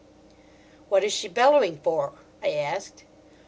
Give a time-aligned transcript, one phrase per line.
[0.89, 3.03] "What is she bellowing for?" I asked.